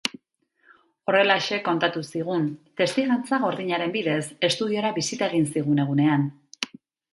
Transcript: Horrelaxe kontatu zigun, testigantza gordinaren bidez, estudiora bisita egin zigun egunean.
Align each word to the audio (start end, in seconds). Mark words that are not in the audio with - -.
Horrelaxe 1.11 1.59
kontatu 1.67 2.01
zigun, 2.13 2.47
testigantza 2.83 3.41
gordinaren 3.45 3.95
bidez, 3.99 4.19
estudiora 4.51 4.95
bisita 4.99 5.31
egin 5.31 5.49
zigun 5.55 5.87
egunean. 5.87 6.29